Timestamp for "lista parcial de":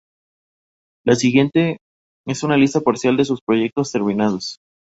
2.57-3.25